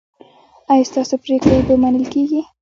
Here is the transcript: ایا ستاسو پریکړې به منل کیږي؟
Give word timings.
ایا 0.71 0.89
ستاسو 0.91 1.15
پریکړې 1.23 1.57
به 1.67 1.75
منل 1.83 2.05
کیږي؟ 2.13 2.41